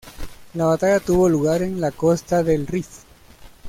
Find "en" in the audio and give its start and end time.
1.61-1.79